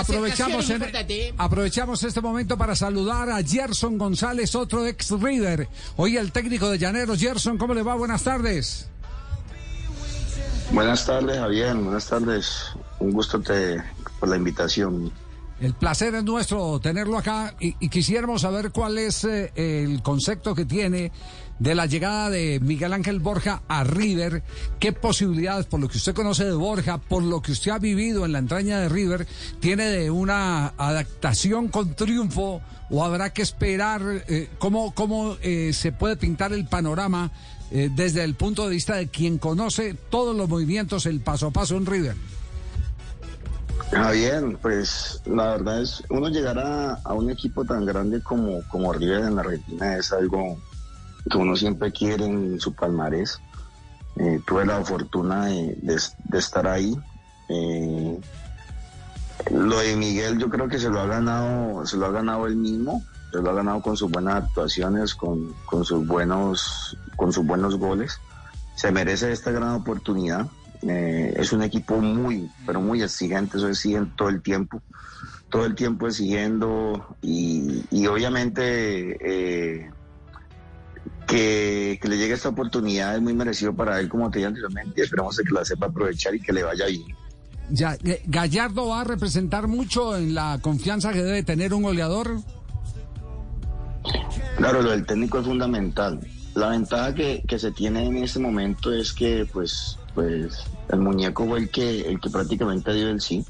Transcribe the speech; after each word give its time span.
Aprovechamos, 0.00 0.70
en- 0.70 0.82
aprovechamos 1.38 2.02
este 2.02 2.20
momento 2.20 2.56
para 2.58 2.74
saludar 2.76 3.30
a 3.30 3.42
Gerson 3.42 3.98
González, 3.98 4.54
otro 4.54 4.86
ex 4.86 5.10
River. 5.10 5.68
Hoy 5.96 6.16
el 6.16 6.32
técnico 6.32 6.68
de 6.70 6.78
Llaneros. 6.78 7.18
Gerson, 7.18 7.58
¿cómo 7.58 7.74
le 7.74 7.82
va? 7.82 7.94
Buenas 7.94 8.22
tardes. 8.22 8.88
Buenas 10.72 11.06
tardes, 11.06 11.38
Javier. 11.38 11.74
Buenas 11.76 12.06
tardes. 12.06 12.48
Un 12.98 13.12
gusto 13.12 13.40
te, 13.40 13.82
por 14.18 14.28
la 14.28 14.36
invitación. 14.36 15.12
El 15.60 15.74
placer 15.74 16.14
es 16.14 16.24
nuestro 16.24 16.78
tenerlo 16.80 17.16
acá 17.16 17.54
y, 17.58 17.74
y 17.80 17.88
quisiéramos 17.88 18.42
saber 18.42 18.72
cuál 18.72 18.98
es 18.98 19.24
eh, 19.24 19.52
el 19.54 20.02
concepto 20.02 20.54
que 20.54 20.66
tiene 20.66 21.12
de 21.58 21.74
la 21.74 21.86
llegada 21.86 22.28
de 22.30 22.60
Miguel 22.60 22.92
Ángel 22.92 23.20
Borja 23.20 23.62
a 23.66 23.84
River, 23.84 24.42
qué 24.78 24.92
posibilidades, 24.92 25.66
por 25.66 25.80
lo 25.80 25.88
que 25.88 25.96
usted 25.96 26.14
conoce 26.14 26.44
de 26.44 26.52
Borja, 26.52 26.98
por 26.98 27.22
lo 27.22 27.40
que 27.40 27.52
usted 27.52 27.70
ha 27.70 27.78
vivido 27.78 28.24
en 28.24 28.32
la 28.32 28.38
entraña 28.38 28.78
de 28.80 28.88
River, 28.88 29.26
tiene 29.60 29.86
de 29.86 30.10
una 30.10 30.74
adaptación 30.76 31.68
con 31.68 31.94
triunfo 31.94 32.60
o 32.90 33.04
habrá 33.04 33.32
que 33.32 33.42
esperar 33.42 34.24
eh, 34.28 34.50
cómo, 34.58 34.94
cómo 34.94 35.36
eh, 35.42 35.72
se 35.72 35.92
puede 35.92 36.16
pintar 36.16 36.52
el 36.52 36.66
panorama 36.66 37.32
eh, 37.70 37.90
desde 37.94 38.22
el 38.22 38.34
punto 38.34 38.64
de 38.64 38.74
vista 38.74 38.96
de 38.96 39.08
quien 39.08 39.38
conoce 39.38 39.94
todos 39.94 40.36
los 40.36 40.48
movimientos, 40.48 41.06
el 41.06 41.20
paso 41.20 41.48
a 41.48 41.50
paso 41.50 41.76
en 41.76 41.86
River. 41.86 42.16
Javier, 43.90 44.58
pues 44.60 45.20
la 45.26 45.48
verdad 45.52 45.80
es, 45.82 46.02
uno 46.10 46.28
llegar 46.28 46.58
a, 46.58 46.94
a 47.04 47.14
un 47.14 47.30
equipo 47.30 47.64
tan 47.64 47.84
grande 47.86 48.20
como, 48.22 48.62
como 48.68 48.92
River 48.92 49.20
en 49.24 49.36
la 49.36 49.42
Argentina 49.42 49.96
es 49.96 50.12
algo 50.12 50.58
que 51.30 51.38
uno 51.38 51.56
siempre 51.56 51.92
quiere 51.92 52.24
en 52.26 52.60
su 52.60 52.74
palmarés. 52.74 53.40
Eh, 54.16 54.40
tuve 54.46 54.64
la 54.66 54.84
fortuna 54.84 55.46
de, 55.46 55.76
de- 55.82 56.38
estar 56.38 56.66
ahí. 56.66 56.96
Eh, 57.48 58.20
lo 59.52 59.78
de 59.78 59.96
Miguel 59.96 60.38
yo 60.38 60.48
creo 60.48 60.68
que 60.68 60.78
se 60.78 60.88
lo 60.90 61.00
ha 61.00 61.06
ganado, 61.06 61.86
se 61.86 61.96
lo 61.96 62.06
ha 62.06 62.10
ganado 62.10 62.46
él 62.46 62.56
mismo, 62.56 63.04
se 63.30 63.38
lo 63.38 63.50
ha 63.50 63.54
ganado 63.54 63.80
con 63.82 63.96
sus 63.96 64.10
buenas 64.10 64.44
actuaciones, 64.44 65.14
con, 65.14 65.54
con 65.64 65.84
sus 65.84 66.06
buenos, 66.06 66.96
con 67.16 67.32
sus 67.32 67.44
buenos 67.46 67.76
goles. 67.76 68.18
Se 68.74 68.90
merece 68.90 69.32
esta 69.32 69.50
gran 69.52 69.70
oportunidad. 69.74 70.46
Eh, 70.88 71.34
es 71.36 71.52
un 71.52 71.62
equipo 71.62 71.98
muy, 71.98 72.50
pero 72.64 72.80
muy 72.80 73.02
exigente, 73.02 73.56
eso 73.56 73.68
exigen 73.68 74.14
todo 74.16 74.28
el 74.28 74.42
tiempo, 74.42 74.80
todo 75.50 75.64
el 75.64 75.74
tiempo 75.74 76.06
exigiendo 76.06 77.16
y, 77.22 77.84
y 77.90 78.06
obviamente 78.06 79.16
eh, 79.20 79.90
que, 81.26 81.98
que 82.00 82.08
le 82.08 82.18
llegue 82.18 82.34
esta 82.34 82.50
oportunidad 82.50 83.16
es 83.16 83.22
muy 83.22 83.34
merecido 83.34 83.74
para 83.74 83.98
él, 83.98 84.08
como 84.08 84.30
te 84.30 84.38
dije 84.38 84.48
anteriormente, 84.48 85.00
y 85.00 85.04
esperamos 85.04 85.36
que 85.36 85.54
la 85.54 85.64
sepa 85.64 85.86
aprovechar 85.86 86.34
y 86.34 86.40
que 86.40 86.52
le 86.52 86.62
vaya 86.62 86.86
bien. 86.86 87.04
Ya, 87.70 87.96
eh, 88.04 88.22
Gallardo 88.26 88.88
va 88.88 89.00
a 89.00 89.04
representar 89.04 89.66
mucho 89.66 90.16
en 90.16 90.34
la 90.34 90.58
confianza 90.62 91.12
que 91.12 91.22
debe 91.22 91.42
tener 91.42 91.74
un 91.74 91.82
goleador. 91.82 92.38
Claro, 94.56 94.82
lo 94.82 94.90
del 94.90 95.04
técnico 95.04 95.40
es 95.40 95.46
fundamental. 95.46 96.20
La 96.54 96.68
ventaja 96.68 97.14
que, 97.14 97.42
que 97.46 97.58
se 97.58 97.72
tiene 97.72 98.06
en 98.06 98.18
este 98.18 98.38
momento 98.38 98.92
es 98.92 99.12
que, 99.12 99.46
pues, 99.52 99.98
pues, 100.16 100.64
el 100.88 100.98
muñeco 100.98 101.46
fue 101.46 101.58
el 101.60 101.70
que, 101.70 102.00
el 102.00 102.18
que 102.18 102.30
prácticamente 102.30 102.92
dio 102.92 103.08
el 103.10 103.20
sí. 103.20 103.44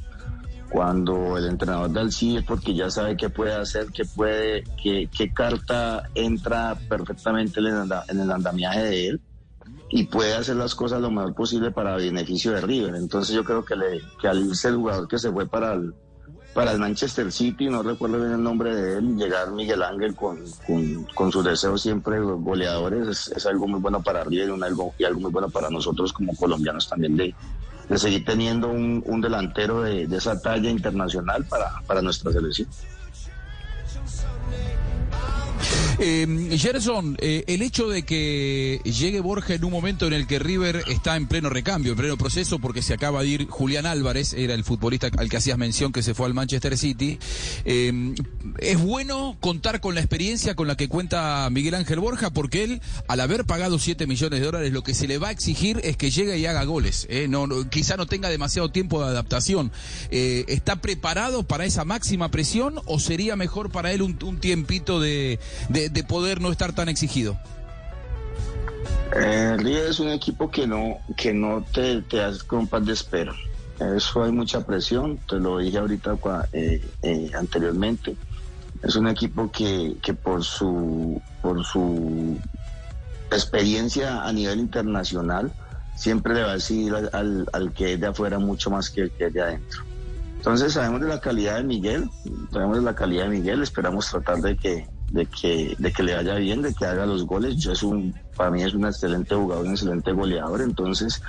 Cuando 0.68 1.38
el 1.38 1.46
entrenador 1.46 1.92
da 1.92 2.00
el 2.02 2.10
sí 2.10 2.36
es 2.36 2.44
porque 2.44 2.74
ya 2.74 2.90
sabe 2.90 3.16
qué 3.16 3.30
puede 3.30 3.54
hacer, 3.54 3.86
qué 3.94 4.04
puede, 4.04 4.64
qué, 4.82 5.08
carta 5.32 6.02
entra 6.14 6.76
perfectamente 6.88 7.60
en 7.60 7.66
el, 7.66 7.76
anda- 7.76 8.04
en 8.08 8.20
el 8.20 8.30
andamiaje 8.30 8.82
de 8.82 9.08
él 9.08 9.20
y 9.90 10.04
puede 10.04 10.34
hacer 10.34 10.56
las 10.56 10.74
cosas 10.74 11.00
lo 11.00 11.10
mejor 11.10 11.34
posible 11.34 11.70
para 11.70 11.96
beneficio 11.96 12.50
de 12.50 12.60
River. 12.62 12.96
Entonces 12.96 13.34
yo 13.34 13.44
creo 13.44 13.64
que, 13.64 13.76
le, 13.76 14.02
que 14.20 14.26
al 14.26 14.44
irse 14.44 14.68
el 14.68 14.76
jugador 14.76 15.06
que 15.06 15.18
se 15.18 15.30
fue 15.30 15.46
para 15.46 15.74
el, 15.74 15.94
para 16.56 16.72
el 16.72 16.78
Manchester 16.78 17.30
City, 17.30 17.66
no 17.66 17.82
recuerdo 17.82 18.18
bien 18.18 18.32
el 18.32 18.42
nombre 18.42 18.74
de 18.74 18.98
él, 18.98 19.14
llegar 19.14 19.52
Miguel 19.52 19.82
Ángel 19.82 20.14
con, 20.16 20.38
con, 20.66 21.04
con 21.14 21.30
sus 21.30 21.44
deseos 21.44 21.82
siempre 21.82 22.18
goleadores 22.18 23.28
es, 23.28 23.44
algo 23.44 23.68
muy 23.68 23.78
bueno 23.78 24.02
para 24.02 24.24
River 24.24 24.52
un 24.52 24.64
algo, 24.64 24.94
y 24.98 25.04
algo 25.04 25.20
muy 25.20 25.30
bueno 25.30 25.50
para 25.50 25.68
nosotros 25.68 26.14
como 26.14 26.34
colombianos 26.34 26.88
también 26.88 27.14
de, 27.14 27.34
de 27.90 27.98
seguir 27.98 28.24
teniendo 28.24 28.68
un, 28.68 29.04
un 29.04 29.20
delantero 29.20 29.82
de, 29.82 30.06
de 30.06 30.16
esa 30.16 30.40
talla 30.40 30.70
internacional 30.70 31.44
para, 31.44 31.82
para 31.86 32.00
nuestra 32.00 32.32
selección. 32.32 32.68
Eh, 35.98 36.56
Gerson, 36.58 37.16
eh, 37.20 37.44
el 37.46 37.62
hecho 37.62 37.88
de 37.88 38.02
que 38.04 38.80
llegue 38.84 39.20
Borja 39.20 39.54
en 39.54 39.64
un 39.64 39.72
momento 39.72 40.06
en 40.06 40.12
el 40.12 40.26
que 40.26 40.38
River 40.38 40.84
está 40.88 41.16
en 41.16 41.26
pleno 41.26 41.48
recambio, 41.48 41.92
en 41.92 41.98
pleno 41.98 42.16
proceso, 42.18 42.58
porque 42.58 42.82
se 42.82 42.92
acaba 42.94 43.22
de 43.22 43.28
ir 43.28 43.46
Julián 43.48 43.86
Álvarez, 43.86 44.34
era 44.34 44.54
el 44.54 44.62
futbolista 44.64 45.08
al 45.16 45.28
que 45.30 45.38
hacías 45.38 45.56
mención 45.56 45.92
que 45.92 46.02
se 46.02 46.14
fue 46.14 46.26
al 46.26 46.34
Manchester 46.34 46.76
City, 46.76 47.18
eh, 47.64 48.14
es 48.58 48.78
bueno 48.78 49.36
contar 49.40 49.80
con 49.80 49.94
la 49.94 50.00
experiencia 50.00 50.54
con 50.54 50.66
la 50.68 50.76
que 50.76 50.88
cuenta 50.88 51.48
Miguel 51.50 51.74
Ángel 51.74 51.98
Borja, 52.00 52.30
porque 52.30 52.64
él, 52.64 52.82
al 53.08 53.20
haber 53.20 53.44
pagado 53.46 53.78
7 53.78 54.06
millones 54.06 54.40
de 54.40 54.46
dólares, 54.46 54.72
lo 54.72 54.82
que 54.82 54.94
se 54.94 55.06
le 55.08 55.18
va 55.18 55.28
a 55.28 55.32
exigir 55.32 55.80
es 55.82 55.96
que 55.96 56.10
llegue 56.10 56.38
y 56.38 56.46
haga 56.46 56.64
goles. 56.64 57.06
eh, 57.08 57.26
no, 57.28 57.46
no- 57.46 57.68
quizá 57.70 57.96
no 57.96 58.06
tenga 58.06 58.28
demasiado 58.28 58.70
tiempo 58.70 59.02
de 59.02 59.08
adaptación. 59.08 59.72
¿Está 60.10 60.76
preparado 60.76 61.42
para 61.42 61.64
esa 61.64 61.84
máxima 61.84 62.30
presión 62.30 62.80
o 62.86 62.98
sería 63.00 63.36
mejor 63.36 63.70
para 63.70 63.92
él 63.92 64.02
un 64.02 64.38
tiempito 64.40 65.00
de, 65.00 65.38
de- 65.68 65.88
de 65.88 66.04
poder 66.04 66.40
no 66.40 66.50
estar 66.50 66.72
tan 66.72 66.88
exigido? 66.88 67.36
Eh, 69.14 69.56
River 69.58 69.86
es 69.90 70.00
un 70.00 70.08
equipo 70.08 70.50
que 70.50 70.66
no, 70.66 70.98
que 71.16 71.32
no 71.32 71.64
te, 71.72 72.02
te 72.02 72.22
hace 72.22 72.40
compás 72.46 72.84
de 72.84 72.92
espera. 72.92 73.34
Eso 73.96 74.24
hay 74.24 74.32
mucha 74.32 74.64
presión, 74.66 75.18
te 75.28 75.36
lo 75.36 75.58
dije 75.58 75.78
ahorita 75.78 76.18
eh, 76.52 76.80
eh, 77.02 77.30
anteriormente. 77.34 78.16
Es 78.82 78.96
un 78.96 79.06
equipo 79.08 79.50
que, 79.50 79.96
que 80.02 80.14
por 80.14 80.44
su 80.44 81.20
por 81.42 81.64
su 81.64 82.38
experiencia 83.30 84.22
a 84.24 84.32
nivel 84.32 84.58
internacional 84.60 85.52
siempre 85.94 86.34
le 86.34 86.42
va 86.42 86.50
a 86.50 86.54
decir 86.54 86.94
al, 86.94 87.10
al- 87.12 87.46
al 87.52 87.72
que 87.72 87.94
es 87.94 88.00
de 88.00 88.06
afuera 88.08 88.38
mucho 88.38 88.70
más 88.70 88.90
que 88.90 89.02
el 89.02 89.10
que 89.12 89.26
es 89.26 89.32
de 89.32 89.42
adentro. 89.42 89.80
Entonces 90.36 90.72
sabemos 90.74 91.00
de 91.00 91.08
la 91.08 91.20
calidad 91.20 91.56
de 91.56 91.64
Miguel, 91.64 92.08
sabemos 92.52 92.76
de 92.78 92.82
la 92.84 92.94
calidad 92.94 93.24
de 93.24 93.30
Miguel, 93.30 93.62
esperamos 93.62 94.08
tratar 94.10 94.38
de 94.38 94.56
que, 94.56 94.86
de 95.10 95.26
que, 95.26 95.74
de 95.78 95.92
que 95.92 96.02
le 96.02 96.14
vaya 96.14 96.34
bien, 96.36 96.62
de 96.62 96.74
que 96.74 96.84
haga 96.84 97.06
los 97.06 97.26
goles. 97.26 97.56
Yo 97.56 97.72
es 97.72 97.82
un, 97.82 98.14
para 98.36 98.50
mí 98.50 98.62
es 98.62 98.74
un 98.74 98.86
excelente 98.86 99.34
jugador, 99.34 99.66
un 99.66 99.72
excelente 99.72 100.12
goleador, 100.12 100.62
entonces 100.62 101.22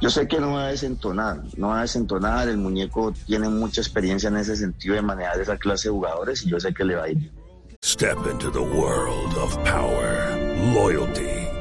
yo 0.00 0.08
sé 0.08 0.26
que 0.26 0.40
no 0.40 0.54
va 0.54 0.64
a 0.64 0.68
desentonar, 0.68 1.42
no 1.56 1.68
va 1.68 1.80
a 1.80 1.82
desentonar, 1.82 2.48
el 2.48 2.56
muñeco 2.56 3.12
tiene 3.26 3.48
mucha 3.50 3.82
experiencia 3.82 4.28
en 4.28 4.38
ese 4.38 4.56
sentido 4.56 4.94
de 4.94 5.02
manejar 5.02 5.40
esa 5.40 5.58
clase 5.58 5.88
de 5.88 5.92
jugadores 5.92 6.42
y 6.44 6.48
yo 6.48 6.58
sé 6.58 6.72
que 6.72 6.84
le 6.84 6.96
va 6.96 7.04
a 7.04 7.10
ir. 7.10 7.30
Step 7.82 8.18
into 8.30 8.50
the 8.50 8.60
world 8.60 9.36
of 9.36 9.56
power, 9.64 10.36
loyalty, 10.74 11.39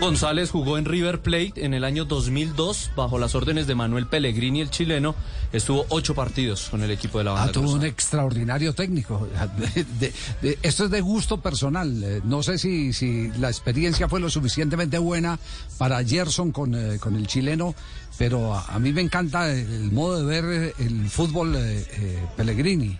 González 0.00 0.50
jugó 0.50 0.78
en 0.78 0.84
River 0.84 1.20
Plate 1.20 1.52
en 1.64 1.74
el 1.74 1.84
año 1.84 2.04
2002 2.04 2.90
bajo 2.96 3.18
las 3.18 3.34
órdenes 3.34 3.66
de 3.66 3.74
Manuel 3.74 4.06
Pellegrini, 4.06 4.60
el 4.60 4.70
chileno. 4.70 5.14
Estuvo 5.52 5.86
ocho 5.88 6.14
partidos 6.14 6.68
con 6.70 6.82
el 6.82 6.90
equipo 6.90 7.18
de 7.18 7.24
la 7.24 7.32
banda. 7.32 7.48
Ah, 7.48 7.52
tuvo 7.52 7.72
un 7.72 7.84
extraordinario 7.84 8.74
técnico. 8.74 9.28
De- 9.58 9.84
de- 10.00 10.12
de- 10.42 10.58
esto 10.62 10.84
es 10.84 10.90
de 10.90 11.00
gusto 11.00 11.40
personal. 11.40 12.02
Eh, 12.02 12.20
No 12.24 12.42
sé 12.42 12.58
si, 12.58 12.92
si 12.92 13.28
la 13.38 13.48
experiencia 13.48 14.08
fue 14.08 14.20
lo 14.20 14.28
suficientemente 14.30 14.98
buena 14.98 15.38
para 15.78 16.02
Gerson 16.04 16.52
con, 16.52 16.74
eh, 16.74 16.98
con 16.98 17.16
el 17.16 17.26
chileno, 17.26 17.74
pero 18.18 18.54
a, 18.54 18.66
a 18.66 18.78
mí 18.78 18.92
me 18.92 19.00
encanta 19.02 19.50
el, 19.52 19.90
modo 19.92 20.24
de 20.24 20.40
ver 20.40 20.74
el 20.78 21.08
fútbol 21.08 21.54
eh, 21.56 21.86
eh, 21.92 22.18
Pellegrini. 22.36 22.98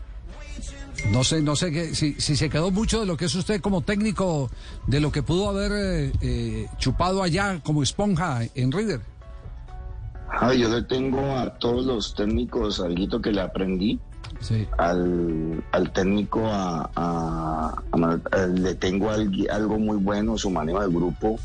No 1.10 1.24
sé, 1.24 1.42
no 1.42 1.56
sé 1.56 1.70
qué, 1.72 1.94
si, 1.94 2.14
si 2.14 2.36
se 2.36 2.48
quedó 2.48 2.70
mucho 2.70 3.00
de 3.00 3.06
lo 3.06 3.16
que 3.16 3.26
es 3.26 3.34
usted 3.34 3.60
como 3.60 3.82
técnico, 3.82 4.50
de 4.86 5.00
lo 5.00 5.12
que 5.12 5.22
pudo 5.22 5.48
haber 5.50 5.72
eh, 5.72 6.12
eh, 6.22 6.68
chupado 6.78 7.22
allá 7.22 7.60
como 7.64 7.82
esponja 7.82 8.42
en 8.54 8.72
River. 8.72 9.00
Ah, 10.30 10.54
yo 10.54 10.68
le 10.70 10.82
tengo 10.84 11.20
a 11.36 11.58
todos 11.58 11.84
los 11.84 12.14
técnicos 12.14 12.80
algo 12.80 13.20
que 13.20 13.32
le 13.32 13.40
aprendí. 13.42 14.00
Sí. 14.40 14.66
Al, 14.78 15.62
al 15.72 15.92
técnico 15.92 16.46
a, 16.46 16.90
a- 16.96 17.82
a 17.92 17.96
Manuel- 17.96 18.22
eh, 18.32 18.46
le 18.54 18.74
tengo 18.76 19.10
algo, 19.10 19.30
algo 19.52 19.78
muy 19.78 19.98
bueno, 19.98 20.38
su 20.38 20.48
manejo 20.50 20.80
de 20.80 20.88
grupo 20.88 21.38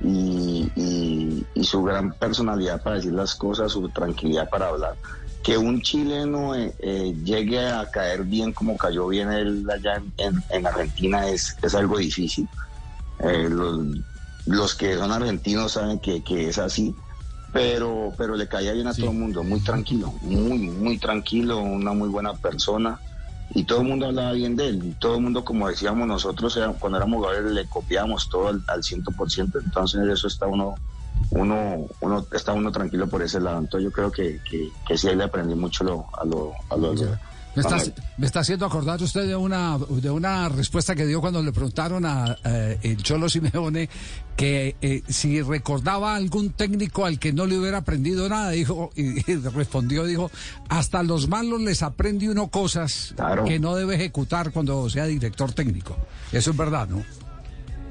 y, 0.00 0.70
y- 0.76 1.46
y 1.54 1.64
su 1.64 1.82
gran 1.82 2.12
personalidad 2.12 2.80
para 2.82 2.96
decir 2.96 3.12
las 3.12 3.34
cosas, 3.34 3.72
su 3.72 3.88
tranquilidad 3.88 4.48
para 4.48 4.68
hablar. 4.68 4.94
Que 5.42 5.56
un 5.56 5.80
chileno 5.80 6.54
eh, 6.54 6.74
eh, 6.80 7.14
llegue 7.22 7.60
a 7.60 7.88
caer 7.90 8.24
bien 8.24 8.52
como 8.52 8.76
cayó 8.76 9.06
bien 9.08 9.32
él 9.32 9.64
allá 9.70 9.96
en, 9.96 10.12
en- 10.18 10.44
en 10.48 10.66
Argentina 10.66 11.28
es, 11.28 11.56
es 11.62 11.74
algo 11.74 11.98
difícil. 11.98 12.48
Eh, 13.18 13.48
los, 13.50 13.86
los 14.46 14.74
que 14.74 14.94
son 14.96 15.10
argentinos 15.12 15.72
saben 15.72 16.00
que, 16.00 16.22
que 16.22 16.48
es 16.48 16.58
así, 16.58 16.96
pero, 17.52 18.14
pero 18.16 18.36
le 18.36 18.48
caía 18.48 18.72
bien 18.72 18.86
a 18.88 18.94
todo 18.94 19.10
el 19.10 19.16
mundo, 19.18 19.42
muy 19.44 19.60
tranquilo, 19.62 20.18
muy, 20.20 20.58
muy 20.58 20.98
tranquilo, 20.98 21.58
una 21.60 21.92
muy 21.92 22.08
buena 22.08 22.36
persona. 22.36 23.00
Y 23.50 23.64
todo 23.64 23.80
el 23.80 23.86
mundo 23.88 24.06
hablaba 24.06 24.32
bien 24.32 24.56
de 24.56 24.68
él. 24.68 24.84
Y 24.84 24.94
todo 24.94 25.16
el 25.16 25.22
mundo, 25.22 25.42
como 25.44 25.68
decíamos 25.68 26.06
nosotros, 26.06 26.54
era- 26.56 26.74
cuando 26.74 26.98
éramos 26.98 27.18
jugadores, 27.18 27.52
le 27.52 27.66
copiábamos 27.68 28.28
todo 28.28 28.48
al, 28.48 28.62
al 28.66 28.82
100%. 28.82 29.58
Entonces, 29.64 30.02
eso 30.06 30.26
está 30.28 30.46
uno, 30.46 30.80
uno, 31.30 31.86
uno, 32.00 32.26
está 32.32 32.52
uno 32.52 32.70
tranquilo 32.72 33.08
por 33.08 33.22
ese 33.22 33.40
lado. 33.40 33.58
Entonces, 33.58 33.84
yo 33.84 33.92
creo 33.92 34.10
que, 34.10 34.40
que, 34.48 34.68
que 34.86 34.96
sí, 34.98 35.08
ahí 35.08 35.16
le 35.16 35.24
aprendí 35.24 35.54
mucho 35.54 35.84
lo, 35.84 36.06
a 36.18 36.24
lo, 36.24 36.52
a 36.70 36.76
lo, 36.76 36.94
Me 36.94 37.62
está, 37.62 37.78
me 38.18 38.26
está 38.26 38.40
haciendo 38.40 38.66
acordar 38.66 39.02
usted 39.02 39.26
de 39.26 39.34
una, 39.34 39.78
de 39.78 40.10
una 40.10 40.48
respuesta 40.48 40.94
que 40.94 41.04
dio 41.06 41.20
cuando 41.20 41.42
le 41.42 41.52
preguntaron 41.52 42.04
a 42.06 42.36
eh, 42.44 42.78
el 42.82 43.02
Cholo 43.02 43.28
Simeone 43.28 43.88
que 44.36 44.76
eh, 44.80 45.02
si 45.08 45.42
recordaba 45.42 46.14
algún 46.14 46.50
técnico 46.50 47.04
al 47.04 47.18
que 47.18 47.32
no 47.32 47.46
le 47.46 47.58
hubiera 47.58 47.78
aprendido 47.78 48.28
nada, 48.28 48.50
dijo, 48.50 48.90
y, 48.94 49.28
y 49.30 49.36
respondió, 49.36 50.04
dijo, 50.04 50.30
hasta 50.68 51.02
los 51.02 51.28
malos 51.28 51.60
les 51.60 51.82
aprende 51.82 52.30
uno 52.30 52.46
cosas 52.48 53.12
Claro. 53.16 53.44
que 53.44 53.58
no 53.58 53.74
debe 53.74 53.96
ejecutar 53.96 54.52
cuando 54.52 54.88
sea 54.88 55.06
director 55.06 55.52
técnico. 55.52 55.96
Eso 56.30 56.52
es 56.52 56.56
verdad, 56.56 56.88
¿no? 56.88 57.02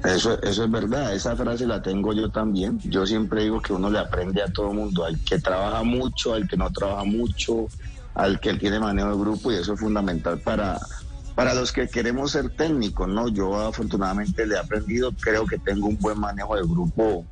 Eso, 0.04 0.40
eso 0.42 0.64
es 0.64 0.70
verdad, 0.70 1.12
esa 1.14 1.34
frase 1.34 1.66
la 1.66 1.82
tengo 1.82 2.12
yo 2.12 2.30
también. 2.30 2.78
Yo 2.84 3.04
siempre 3.04 3.42
digo 3.42 3.60
que 3.60 3.72
uno 3.72 3.90
le 3.90 3.98
aprende 3.98 4.42
a 4.42 4.52
todo 4.52 4.72
mundo, 4.72 5.04
al 5.04 5.18
que 5.24 5.40
trabaja 5.40 5.82
mucho, 5.82 6.34
al 6.34 6.48
que 6.48 6.56
no 6.56 6.70
trabaja 6.70 7.04
mucho, 7.04 7.66
al 8.14 8.38
que 8.40 8.54
tiene 8.54 8.78
manejo 8.78 9.10
de 9.10 9.16
grupo 9.16 9.52
y 9.52 9.56
eso 9.56 9.74
es 9.74 9.80
fundamental 9.80 10.38
para, 10.40 10.78
para 11.34 11.52
los 11.54 11.72
que 11.72 11.88
queremos 11.88 12.32
ser 12.32 12.50
técnicos, 12.50 13.08
¿no? 13.08 13.28
Yo 13.28 13.60
afortunadamente 13.60 14.46
le 14.46 14.54
he 14.54 14.58
aprendido, 14.58 15.12
creo 15.20 15.46
que 15.46 15.58
tengo 15.58 15.88
un 15.88 15.98
buen 15.98 16.18
manejo 16.18 16.56
de 16.56 16.62
grupo, 16.62 17.26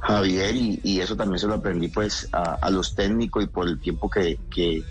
Javier, 0.00 0.54
y, 0.54 0.80
y 0.82 1.00
eso 1.00 1.16
también 1.16 1.38
se 1.38 1.46
lo 1.46 1.54
aprendí 1.54 1.88
pues 1.88 2.28
a, 2.32 2.54
a 2.54 2.70
los 2.70 2.94
técnicos 2.94 3.44
y 3.44 3.46
por 3.46 3.66
el 3.66 3.80
tiempo 3.80 4.10
que, 4.10 4.38
que, 4.50 4.82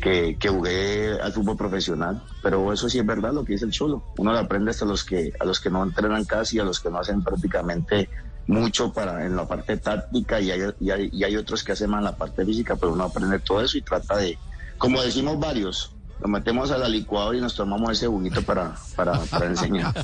que, 0.00 0.36
que 0.38 0.48
jugué 0.48 1.20
al 1.20 1.32
fútbol 1.32 1.56
profesional. 1.56 2.22
Pero 2.42 2.72
eso 2.72 2.88
sí 2.88 2.98
es 2.98 3.06
verdad 3.06 3.32
lo 3.32 3.44
que 3.44 3.54
dice 3.54 3.64
el 3.64 3.70
Cholo. 3.70 4.02
Uno 4.18 4.32
le 4.32 4.38
aprende 4.38 4.70
hasta 4.70 4.84
los 4.84 5.04
que, 5.04 5.32
a 5.38 5.44
los 5.44 5.60
que 5.60 5.70
no 5.70 5.82
entrenan 5.82 6.24
casi, 6.24 6.58
a 6.58 6.64
los 6.64 6.80
que 6.80 6.90
no 6.90 6.98
hacen 6.98 7.22
prácticamente 7.22 8.08
mucho 8.46 8.92
para 8.92 9.24
en 9.26 9.36
la 9.36 9.46
parte 9.46 9.76
táctica 9.76 10.40
y 10.40 10.50
hay, 10.50 10.62
y 10.80 10.90
hay, 10.90 11.10
y 11.12 11.22
hay 11.22 11.36
otros 11.36 11.62
que 11.62 11.72
hacen 11.72 11.90
más 11.90 11.98
en 11.98 12.04
la 12.04 12.16
parte 12.16 12.44
física, 12.44 12.76
pero 12.76 12.92
uno 12.92 13.04
aprende 13.04 13.38
todo 13.40 13.60
eso 13.60 13.76
y 13.76 13.82
trata 13.82 14.16
de, 14.16 14.38
como 14.78 15.02
decimos 15.02 15.38
varios, 15.38 15.94
lo 16.20 16.28
metemos 16.28 16.70
a 16.70 16.78
la 16.78 16.88
licuadora 16.88 17.38
y 17.38 17.40
nos 17.40 17.54
tomamos 17.54 17.92
ese 17.92 18.06
juguito 18.06 18.42
para, 18.42 18.74
para, 18.96 19.20
para 19.20 19.46
enseñar. 19.46 19.94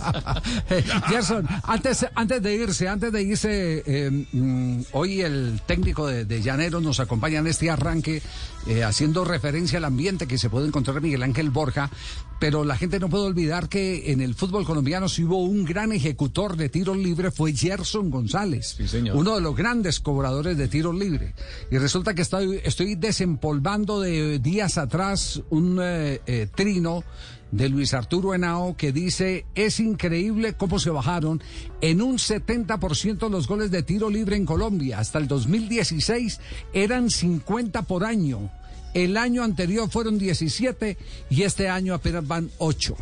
Gerson, 1.08 1.46
antes, 1.64 2.06
antes 2.14 2.43
de 2.43 2.55
irse, 2.55 2.88
antes 2.88 3.12
de 3.12 3.22
irse, 3.22 3.82
eh, 3.87 4.26
mm, 4.32 4.82
hoy 4.93 5.22
el 5.22 5.61
técnico 5.66 6.06
de, 6.06 6.25
de 6.25 6.43
Llaneros 6.43 6.82
nos 6.82 7.00
acompaña 7.00 7.40
en 7.40 7.49
este 7.49 7.70
arranque, 7.70 8.22
eh, 8.66 8.84
haciendo 8.84 9.25
referencia 9.25 9.78
al 9.78 9.84
ambiente 9.84 10.26
que 10.26 10.38
se 10.38 10.49
puede 10.49 10.66
encontrar 10.69 11.00
Miguel 11.00 11.22
Ángel 11.22 11.50
Borja, 11.50 11.90
pero 12.38 12.64
la 12.64 12.76
gente 12.76 13.00
no 13.00 13.08
puede 13.08 13.25
olvidar 13.25 13.69
que 13.69 14.12
en 14.12 14.20
el 14.20 14.34
fútbol 14.34 14.64
colombiano 14.64 15.08
si 15.08 15.25
hubo 15.25 15.43
un 15.43 15.64
gran 15.64 15.93
ejecutor 15.93 16.56
de 16.56 16.69
tiros 16.69 16.96
libre 16.96 17.31
fue 17.31 17.52
Gerson 17.52 18.10
González, 18.10 18.76
señor. 18.87 19.17
uno 19.17 19.34
de 19.34 19.40
los 19.40 19.56
grandes 19.56 20.00
cobradores 20.00 20.56
de 20.56 20.69
tiros 20.69 20.94
libre. 20.94 21.34
Y 21.70 21.78
resulta 21.78 22.14
que 22.14 22.22
estoy, 22.22 22.60
estoy 22.64 22.94
desempolvando 22.94 24.00
de 24.00 24.38
días 24.38 24.78
atrás 24.78 25.43
un 25.50 25.81
eh, 26.04 26.48
trino 26.54 27.04
de 27.50 27.68
Luis 27.68 27.94
Arturo 27.94 28.34
Henao 28.34 28.76
que 28.76 28.92
dice 28.92 29.46
es 29.54 29.78
increíble 29.78 30.54
cómo 30.54 30.78
se 30.78 30.90
bajaron 30.90 31.40
en 31.80 32.02
un 32.02 32.16
70% 32.16 33.30
los 33.30 33.46
goles 33.46 33.70
de 33.70 33.82
tiro 33.82 34.10
libre 34.10 34.36
en 34.36 34.46
Colombia. 34.46 34.98
Hasta 34.98 35.18
el 35.18 35.28
2016 35.28 36.40
eran 36.72 37.10
50 37.10 37.82
por 37.82 38.04
año. 38.04 38.50
El 38.92 39.16
año 39.16 39.42
anterior 39.42 39.90
fueron 39.90 40.18
17 40.18 40.96
y 41.30 41.42
este 41.42 41.68
año 41.68 41.94
apenas 41.94 42.26
van 42.26 42.50
8. 42.58 42.96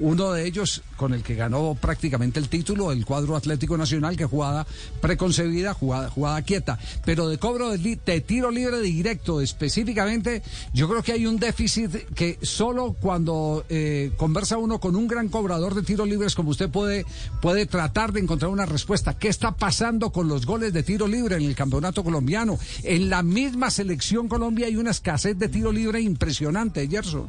Uno 0.00 0.32
de 0.32 0.46
ellos 0.46 0.82
con 0.96 1.14
el 1.14 1.22
que 1.22 1.34
ganó 1.34 1.76
prácticamente 1.80 2.40
el 2.40 2.48
título, 2.48 2.92
el 2.92 3.04
cuadro 3.04 3.36
Atlético 3.36 3.76
Nacional, 3.76 4.16
que 4.16 4.24
jugada 4.24 4.66
preconcebida, 5.00 5.74
jugada, 5.74 6.10
jugada 6.10 6.42
quieta. 6.42 6.78
Pero 7.04 7.28
de 7.28 7.38
cobro 7.38 7.70
de, 7.70 7.98
de 8.04 8.20
tiro 8.20 8.50
libre 8.50 8.80
directo 8.80 9.40
específicamente, 9.40 10.42
yo 10.72 10.88
creo 10.88 11.02
que 11.02 11.12
hay 11.12 11.26
un 11.26 11.38
déficit 11.38 11.92
que 12.14 12.38
solo 12.42 12.96
cuando 13.00 13.64
eh, 13.68 14.12
conversa 14.16 14.56
uno 14.56 14.80
con 14.80 14.96
un 14.96 15.06
gran 15.06 15.28
cobrador 15.28 15.74
de 15.74 15.82
tiros 15.82 16.08
libres 16.08 16.34
como 16.34 16.50
usted 16.50 16.70
puede, 16.70 17.04
puede 17.40 17.66
tratar 17.66 18.12
de 18.12 18.20
encontrar 18.20 18.50
una 18.50 18.66
respuesta. 18.66 19.18
¿Qué 19.18 19.28
está 19.28 19.52
pasando 19.52 20.10
con 20.10 20.28
los 20.28 20.46
goles 20.46 20.72
de 20.72 20.82
tiro 20.82 21.06
libre 21.06 21.36
en 21.36 21.42
el 21.42 21.54
campeonato 21.54 22.02
colombiano? 22.02 22.58
En 22.82 23.10
la 23.10 23.22
misma 23.22 23.70
selección 23.70 24.28
Colombia 24.28 24.66
hay 24.66 24.76
una 24.76 24.90
escasez 24.90 25.38
de 25.38 25.48
tiro 25.48 25.72
libre 25.72 26.00
impresionante, 26.00 26.86
Gerson. 26.88 27.28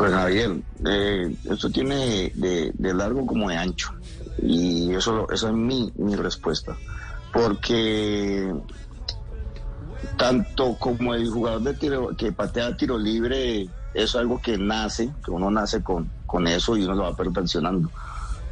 Pues 0.00 0.12
Javier, 0.12 0.56
eh, 0.86 1.36
esto 1.44 1.68
tiene 1.68 2.32
de, 2.34 2.72
de 2.72 2.94
largo 2.94 3.26
como 3.26 3.50
de 3.50 3.56
ancho. 3.58 3.90
Y 4.38 4.94
eso, 4.94 5.30
eso 5.30 5.48
es 5.48 5.52
mi, 5.52 5.92
mi 5.96 6.16
respuesta. 6.16 6.74
Porque 7.30 8.50
tanto 10.16 10.78
como 10.78 11.14
el 11.14 11.28
jugador 11.28 11.60
de 11.60 11.74
tiro 11.74 12.16
que 12.16 12.32
patea 12.32 12.74
tiro 12.78 12.96
libre, 12.96 13.68
es 13.92 14.14
algo 14.16 14.40
que 14.40 14.56
nace, 14.56 15.12
que 15.22 15.32
uno 15.32 15.50
nace 15.50 15.82
con, 15.82 16.10
con 16.24 16.46
eso 16.46 16.78
y 16.78 16.84
uno 16.84 16.94
lo 16.94 17.02
va 17.02 17.14
perfeccionando. 17.14 17.90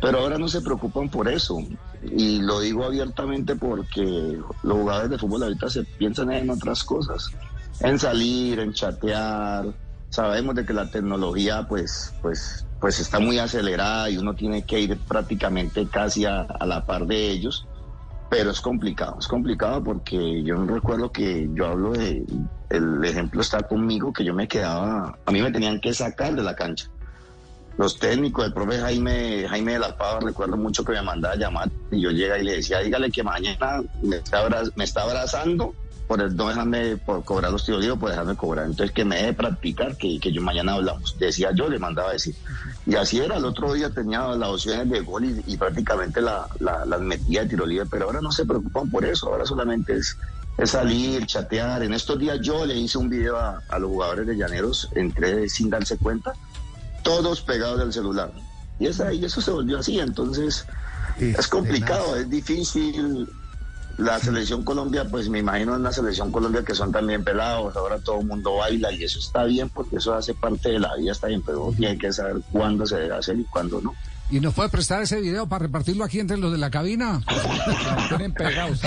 Pero 0.03 0.19
ahora 0.19 0.37
no 0.37 0.49
se 0.49 0.61
preocupan 0.61 1.09
por 1.09 1.31
eso. 1.31 1.57
Y 2.03 2.43
lo 2.43 2.61
digo 2.61 2.85
abiertamente 2.85 3.57
porque 3.57 4.03
los 4.03 4.77
jugadores 4.77 5.09
de 5.09 5.19
fútbol 5.19 5.45
ahorita 5.45 5.71
se 5.71 5.85
piensan 5.97 6.31
en 6.31 6.51
otras 6.51 6.85
cosas. 6.85 7.31
En 7.81 7.99
salir, 7.99 8.61
en 8.61 8.75
chatear. 8.75 9.88
Sabemos 10.11 10.55
de 10.55 10.65
que 10.65 10.73
la 10.73 10.91
tecnología 10.91 11.67
pues, 11.69 12.15
pues, 12.23 12.67
pues 12.81 12.99
está 12.99 13.19
muy 13.19 13.39
acelerada 13.39 14.09
y 14.11 14.17
uno 14.17 14.35
tiene 14.35 14.63
que 14.63 14.81
ir 14.81 14.99
prácticamente 15.07 15.87
casi 15.89 16.25
a, 16.25 16.47
la 16.65 16.85
par 16.87 17.07
de 17.07 17.31
ellos. 17.31 17.67
Pero 18.31 18.51
es 18.51 18.61
complicado, 18.61 19.17
es 19.19 19.27
complicado 19.27 19.83
porque 19.83 20.43
yo 20.43 20.63
recuerdo 20.67 21.11
que 21.11 21.49
yo 21.55 21.67
hablo 21.67 21.93
de, 21.93 22.25
el 22.69 23.05
ejemplo 23.05 23.41
está 23.41 23.63
conmigo, 23.63 24.13
que 24.13 24.25
yo 24.25 24.35
me 24.35 24.47
quedaba, 24.47 25.19
a 25.25 25.33
mí 25.33 25.41
me 25.41 25.51
tenían 25.51 25.81
que 25.81 25.95
sacar 25.95 26.35
de 26.35 26.43
la 26.43 26.55
cancha 26.55 26.91
los 27.79 27.97
técnicos, 27.97 28.45
el 28.45 28.53
profe 28.53 28.79
Jaime, 28.81 29.47
Jaime 29.49 29.75
de 29.75 29.79
la 29.79 29.97
Pava, 29.97 30.19
recuerdo 30.19 30.57
mucho 30.57 30.85
que 30.85 30.93
me 30.93 31.03
mandaba 31.03 31.35
a 31.35 31.39
llamar 31.39 31.71
y 31.93 32.01
yo 32.01 32.11
llegaba 32.11 32.41
y 32.41 32.45
le 32.45 32.57
decía, 32.57 32.81
dígale 32.81 33.09
que 33.11 33.23
mañana 33.23 33.81
me 34.03 34.85
está 34.85 35.03
abrazando 35.03 35.75
por 36.09 36.23
el 36.23 36.35
no 36.35 36.49
dejarme 36.49 36.97
por 36.97 37.23
cobrar 37.23 37.53
los 37.53 37.65
tiros 37.67 37.83
libres, 37.83 37.99
por 38.01 38.09
dejarme 38.09 38.35
cobrar. 38.35 38.65
Entonces 38.65 38.93
que 38.93 39.05
me 39.05 39.17
deje 39.17 39.35
practicar, 39.35 39.97
que, 39.99 40.19
que 40.19 40.33
yo 40.33 40.41
mañana 40.41 40.73
hablamos. 40.73 41.17
Decía 41.19 41.51
yo, 41.55 41.69
le 41.69 41.79
mandaba 41.79 42.09
a 42.09 42.13
decir. 42.15 42.35
Y 42.87 42.95
así 42.95 43.19
era, 43.21 43.37
el 43.37 43.45
otro 43.45 43.75
día 43.75 43.91
tenía 43.91 44.23
las 44.29 44.49
opciones 44.49 44.89
de 44.89 45.01
gol 45.03 45.27
y, 45.27 45.45
y 45.47 45.57
prácticamente 45.59 46.23
la- 46.23 46.49
la- 46.61 46.87
las 46.87 47.01
metía 47.03 47.43
de 47.43 47.49
tiro 47.51 47.67
libre, 47.67 47.87
pero 47.91 48.07
ahora 48.07 48.23
no 48.23 48.33
se 48.33 48.47
preocupan 48.47 48.91
por 48.91 49.05
eso, 49.05 49.29
ahora 49.29 49.45
solamente 49.45 49.93
es, 49.97 50.17
es 50.57 50.71
salir, 50.71 51.27
chatear. 51.27 51.83
En 51.83 51.93
estos 51.93 52.19
días 52.19 52.41
yo 52.41 52.65
le 52.65 52.75
hice 52.75 52.97
un 52.97 53.11
video 53.11 53.37
a, 53.37 53.63
a 53.69 53.79
los 53.79 53.91
jugadores 53.91 54.27
de 54.27 54.35
Llaneros, 54.37 54.89
entré 54.95 55.47
sin 55.51 55.69
darse 55.69 55.99
cuenta, 55.99 56.33
todos 57.05 57.43
pegados 57.43 57.81
del 57.81 57.93
celular. 57.93 58.33
Y, 58.81 58.87
esa, 58.87 59.13
y 59.13 59.25
eso 59.27 59.43
se 59.43 59.51
volvió 59.51 59.79
así, 59.79 60.01
entonces 60.01 60.65
Es 61.21 61.49
complicado, 61.49 62.17
es 62.17 62.31
difícil. 62.31 63.29
La 63.99 64.21
selección 64.21 64.63
Colombia, 64.63 65.05
pues 65.11 65.29
me 65.29 65.41
imagino 65.41 65.75
en 65.75 65.83
la 65.83 65.91
selección 65.91 66.31
Colombia 66.31 66.65
que 66.65 66.73
son 66.73 66.93
también 66.93 67.25
pelados, 67.25 67.77
ahora 67.77 67.99
todo 67.99 68.21
el 68.21 68.27
mundo 68.27 68.55
baila 68.55 68.93
y 68.93 69.03
eso 69.03 69.19
está 69.19 69.43
bien 69.43 69.69
porque 69.71 69.97
eso 69.97 70.15
hace 70.15 70.35
parte 70.35 70.69
de 70.69 70.79
la 70.79 70.95
vida, 70.95 71.11
está 71.11 71.27
bien, 71.27 71.43
pero 71.43 71.73
tiene 71.77 71.99
que 71.99 72.13
saber 72.13 72.37
cuándo 72.53 72.87
se 72.87 72.97
debe 72.97 73.17
hacer 73.17 73.41
y 73.41 73.45
cuándo 73.45 73.81
no. 73.81 73.95
¿Y 74.31 74.41
nos 74.41 74.53
puede 74.53 74.69
prestar 74.69 75.03
ese 75.03 75.21
video 75.23 75.49
para 75.49 75.65
repartirlo 75.65 76.05
aquí 76.05 76.21
entre 76.21 76.37
los 76.37 76.53
de 76.53 76.59
la 76.59 76.71
cabina? 76.71 77.23
Tienen 78.09 78.35
pegados. 78.35 78.79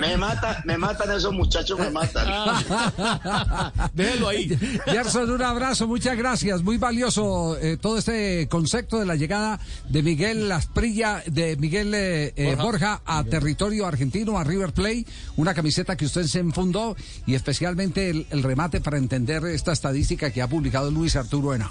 me, 0.00 0.16
mata, 0.16 0.60
me 0.64 0.76
matan 0.76 1.12
esos 1.12 1.32
muchachos, 1.32 1.78
me 1.78 1.88
matan. 1.90 2.26
Déjelo 3.94 4.28
ahí. 4.28 4.48
Gerson, 4.86 5.30
un 5.30 5.42
abrazo, 5.42 5.86
muchas 5.86 6.16
gracias. 6.16 6.62
Muy 6.62 6.78
valioso 6.78 7.56
eh, 7.58 7.76
todo 7.76 7.98
este 7.98 8.48
concepto 8.48 8.98
de 8.98 9.06
la 9.06 9.14
llegada 9.14 9.60
de 9.88 10.02
Miguel 10.02 10.48
Lasprilla, 10.48 11.22
de 11.26 11.56
Miguel 11.56 11.94
eh, 11.94 12.32
eh, 12.34 12.56
Borja. 12.56 13.02
a 13.06 13.22
territorio 13.22 13.86
argentino, 13.86 14.36
a 14.36 14.42
River 14.42 14.72
Play. 14.72 15.06
Una 15.36 15.54
camiseta 15.54 15.96
que 15.96 16.06
usted 16.06 16.24
se 16.24 16.40
enfundó 16.40 16.96
y 17.24 17.34
especialmente 17.34 18.10
el, 18.10 18.26
el 18.30 18.42
remate 18.42 18.80
para 18.80 18.98
entender 18.98 19.44
esta 19.44 19.70
estadística 19.70 20.32
que 20.32 20.42
ha 20.42 20.48
publicado 20.48 20.90
Luis 20.90 21.14
Arturo 21.14 21.54
Henao. 21.54 21.70